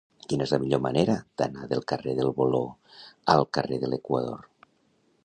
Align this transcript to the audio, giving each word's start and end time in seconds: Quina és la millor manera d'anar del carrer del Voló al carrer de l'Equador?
Quina 0.31 0.45
és 0.47 0.53
la 0.53 0.57
millor 0.61 0.79
manera 0.85 1.17
d'anar 1.41 1.67
del 1.73 1.85
carrer 1.93 2.15
del 2.21 2.31
Voló 2.39 2.63
al 3.35 3.47
carrer 3.59 3.79
de 3.85 3.93
l'Equador? 3.93 4.49